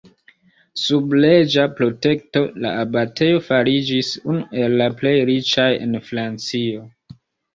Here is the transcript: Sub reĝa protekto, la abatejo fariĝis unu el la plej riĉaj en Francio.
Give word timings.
Sub 0.83 1.11
reĝa 1.23 1.65
protekto, 1.79 2.41
la 2.63 2.71
abatejo 2.85 3.43
fariĝis 3.49 4.09
unu 4.33 4.47
el 4.63 4.75
la 4.81 4.89
plej 5.01 5.15
riĉaj 5.31 5.69
en 5.85 5.93
Francio. 6.09 6.89